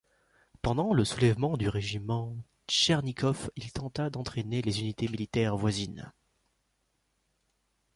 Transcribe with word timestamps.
Pendant 0.63 0.95
le 0.95 1.05
soulèvement 1.05 1.57
du 1.57 1.69
régiment 1.69 2.35
Tchernigov 2.67 3.51
il 3.55 3.71
tenta 3.71 4.09
d'entraîner 4.09 4.63
les 4.63 4.79
unités 4.81 5.07
militaires 5.07 5.55
voisines. 5.57 6.11